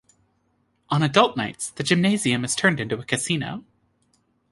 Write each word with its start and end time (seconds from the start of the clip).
On 0.89 1.03
adult 1.03 1.37
nights, 1.37 1.69
the 1.69 1.83
gymnasium 1.83 2.43
is 2.43 2.55
turned 2.55 2.79
into 2.79 2.97
a 2.97 3.05
casino. 3.05 3.63